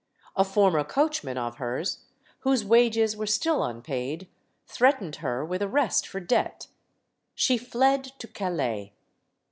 A 0.35 0.43
former 0.43 0.83
coachman 0.83 1.37
of 1.37 1.57
hers, 1.57 2.05
whose 2.39 2.65
wages 2.65 3.15
were 3.15 3.27
still 3.27 3.61
un 3.61 3.83
paid, 3.83 4.27
threatened 4.65 5.17
her 5.17 5.45
with 5.45 5.61
arrest 5.61 6.07
for 6.07 6.19
debt. 6.19 6.69
She 7.35 7.55
fled 7.55 8.05
to 8.17 8.27
Calais. 8.27 8.93